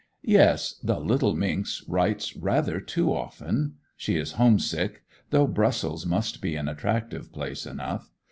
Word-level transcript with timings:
'Yes. 0.23 0.79
The 0.83 0.99
little 0.99 1.35
minx 1.35 1.83
writes 1.87 2.35
rather 2.35 2.79
too 2.81 3.13
often. 3.13 3.75
She 3.95 4.17
is 4.17 4.31
homesick—though 4.31 5.45
Brussels 5.45 6.07
must 6.07 6.41
be 6.41 6.55
an 6.55 6.67
attractive 6.67 7.31
place 7.31 7.67
enough. 7.67 8.09